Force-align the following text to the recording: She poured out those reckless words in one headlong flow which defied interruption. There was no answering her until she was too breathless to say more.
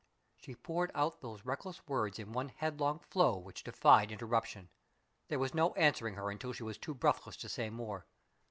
She 0.37 0.55
poured 0.55 0.89
out 0.95 1.21
those 1.21 1.45
reckless 1.45 1.87
words 1.87 2.17
in 2.17 2.31
one 2.31 2.49
headlong 2.49 2.97
flow 2.97 3.37
which 3.37 3.63
defied 3.63 4.11
interruption. 4.11 4.69
There 5.27 5.37
was 5.37 5.53
no 5.53 5.75
answering 5.75 6.15
her 6.15 6.31
until 6.31 6.53
she 6.53 6.63
was 6.63 6.79
too 6.79 6.95
breathless 6.95 7.37
to 7.37 7.47
say 7.47 7.69
more. 7.69 8.07